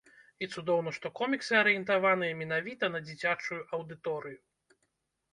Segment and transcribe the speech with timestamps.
[0.45, 4.39] І цудоўна, што коміксы арыентаваныя менавіта на дзіцячую аўдыторыю.